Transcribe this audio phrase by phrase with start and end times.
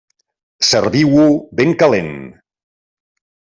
[0.69, 1.27] Serviu-ho
[1.61, 2.11] ben calent.